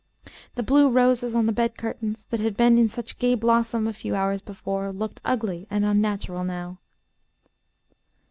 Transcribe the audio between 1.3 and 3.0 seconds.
on the bed curtains, that had been in